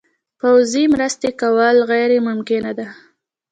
پوځي 0.39 0.83
مرستې 0.93 1.29
کول 1.41 1.77
غیر 1.91 2.11
ممکنه 2.27 2.71
ده. 2.77 2.87